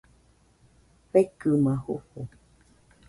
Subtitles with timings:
[1.11, 2.19] Fekɨma jofo.